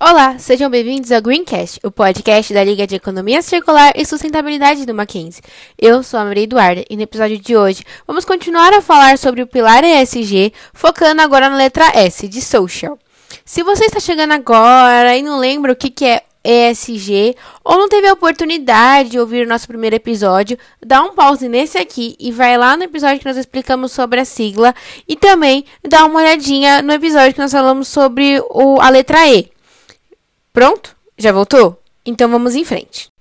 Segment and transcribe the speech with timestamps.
[0.00, 4.94] Olá, sejam bem-vindos ao Greencast, o podcast da Liga de Economia Circular e Sustentabilidade do
[4.94, 5.42] Mackenzie.
[5.76, 9.42] Eu sou a Maria Eduarda e no episódio de hoje vamos continuar a falar sobre
[9.42, 12.96] o pilar ESG, focando agora na letra S, de Social.
[13.44, 17.34] Se você está chegando agora e não lembra o que, que é ESG
[17.64, 21.76] ou não teve a oportunidade de ouvir o nosso primeiro episódio, dá um pause nesse
[21.76, 24.72] aqui e vai lá no episódio que nós explicamos sobre a sigla
[25.08, 29.57] e também dá uma olhadinha no episódio que nós falamos sobre o, a letra E.
[30.58, 30.96] Pronto?
[31.16, 31.80] Já voltou?
[32.04, 33.12] Então vamos em frente.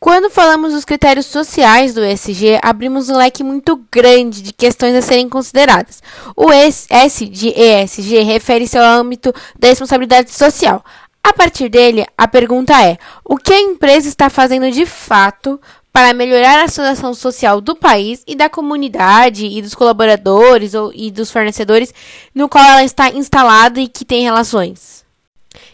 [0.00, 5.00] Quando falamos dos critérios sociais do ESG, abrimos um leque muito grande de questões a
[5.00, 6.02] serem consideradas.
[6.34, 6.88] O S
[7.28, 10.84] de ESG refere-se ao âmbito da responsabilidade social.
[11.22, 15.60] A partir dele, a pergunta é: o que a empresa está fazendo de fato
[15.92, 21.12] para melhorar a situação social do país e da comunidade e dos colaboradores ou, e
[21.12, 21.94] dos fornecedores
[22.34, 25.03] no qual ela está instalada e que tem relações?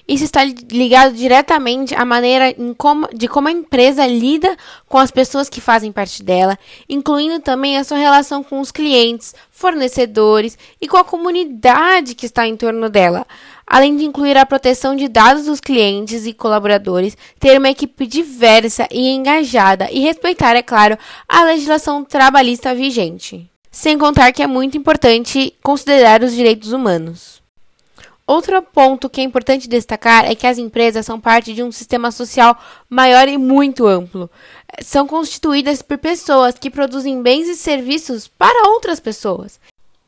[0.06, 4.56] Isso está ligado diretamente à maneira como, de como a empresa lida
[4.88, 9.34] com as pessoas que fazem parte dela, incluindo também a sua relação com os clientes,
[9.50, 13.26] fornecedores e com a comunidade que está em torno dela.
[13.66, 18.88] Além de incluir a proteção de dados dos clientes e colaboradores, ter uma equipe diversa
[18.90, 23.48] e engajada e respeitar, é claro, a legislação trabalhista vigente.
[23.70, 27.39] Sem contar que é muito importante considerar os direitos humanos.
[28.30, 32.12] Outro ponto que é importante destacar é que as empresas são parte de um sistema
[32.12, 32.56] social
[32.88, 34.30] maior e muito amplo.
[34.80, 39.58] São constituídas por pessoas que produzem bens e serviços para outras pessoas.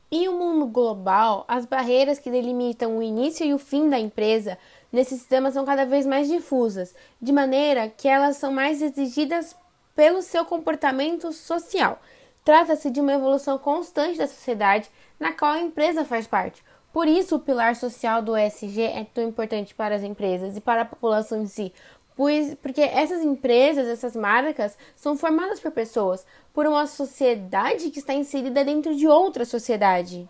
[0.09, 4.57] Em um mundo global, as barreiras que delimitam o início e o fim da empresa
[4.93, 9.57] nesse sistema são cada vez mais difusas, de maneira que elas são mais exigidas
[9.97, 12.01] pelo seu comportamento social.
[12.45, 16.63] Trata-se de uma evolução constante da sociedade na qual a empresa faz parte
[16.93, 20.83] por isso, o pilar social do ESG é tão importante para as empresas e para
[20.83, 21.73] a população em si,
[22.15, 28.13] pois, porque essas empresas, essas marcas, são formadas por pessoas, por uma sociedade que está
[28.13, 30.29] inserida dentro de outra sociedade.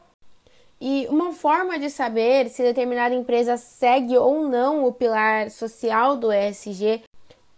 [0.81, 6.33] E uma forma de saber se determinada empresa segue ou não o pilar social do
[6.33, 7.03] ESG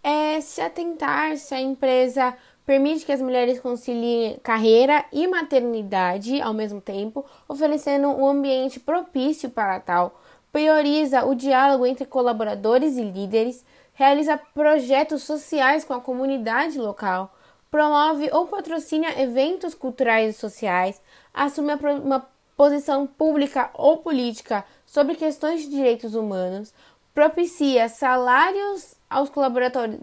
[0.03, 6.55] é se atentar se a empresa permite que as mulheres conciliem carreira e maternidade ao
[6.55, 10.21] mesmo tempo, oferecendo um ambiente propício para tal,
[10.51, 17.35] prioriza o diálogo entre colaboradores e líderes, realiza projetos sociais com a comunidade local,
[17.71, 21.01] promove ou patrocina eventos culturais e sociais,
[21.33, 22.27] assume uma
[22.57, 26.73] posição pública ou política sobre questões de direitos humanos,
[27.13, 29.31] propicia salários aos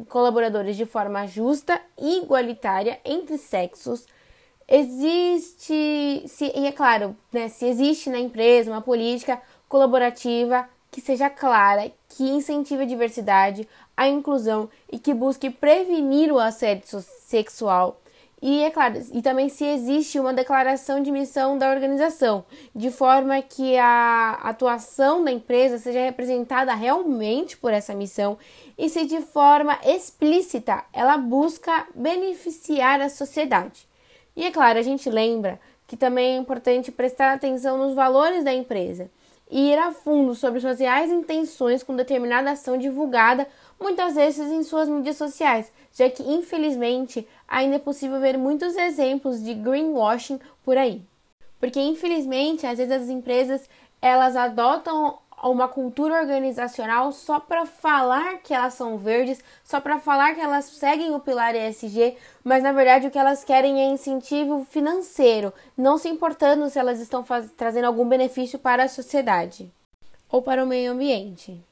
[0.07, 4.05] colaboradores de forma justa e igualitária entre sexos.
[4.65, 11.29] Existe, se, e é claro, né, se existe na empresa uma política colaborativa que seja
[11.29, 13.67] clara, que incentive a diversidade,
[13.97, 18.00] a inclusão e que busque prevenir o assédio sexual
[18.41, 22.43] e é claro, e também se existe uma declaração de missão da organização,
[22.75, 28.39] de forma que a atuação da empresa seja representada realmente por essa missão
[28.75, 33.87] e se de forma explícita ela busca beneficiar a sociedade.
[34.35, 38.51] E é claro, a gente lembra que também é importante prestar atenção nos valores da
[38.51, 39.11] empresa
[39.51, 43.45] e ir a fundo sobre suas reais intenções com determinada ação divulgada,
[43.79, 49.43] muitas vezes em suas mídias sociais, já que infelizmente ainda é possível ver muitos exemplos
[49.43, 51.01] de greenwashing por aí.
[51.59, 53.69] Porque infelizmente, às vezes as empresas
[54.01, 55.19] elas adotam
[55.49, 60.65] uma cultura organizacional só para falar que elas são verdes, só para falar que elas
[60.65, 65.97] seguem o pilar ESG, mas na verdade o que elas querem é incentivo financeiro, não
[65.97, 67.25] se importando se elas estão
[67.57, 69.71] trazendo algum benefício para a sociedade
[70.29, 71.63] ou para o meio ambiente.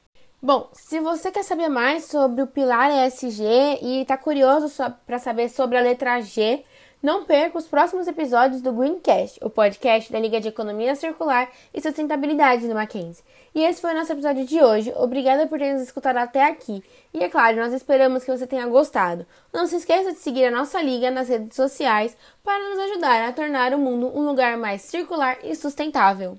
[0.42, 3.42] Bom, se você quer saber mais sobre o pilar ESG
[3.82, 4.68] e está curioso
[5.06, 6.64] para saber sobre a letra G,
[7.02, 11.80] não perca os próximos episódios do Greencast, o podcast da Liga de Economia Circular e
[11.80, 13.24] Sustentabilidade do Mackenzie.
[13.54, 14.92] E esse foi o nosso episódio de hoje.
[14.96, 16.84] Obrigada por ter nos escutado até aqui.
[17.12, 19.26] E é claro, nós esperamos que você tenha gostado.
[19.52, 23.32] Não se esqueça de seguir a nossa liga nas redes sociais para nos ajudar a
[23.32, 26.38] tornar o mundo um lugar mais circular e sustentável.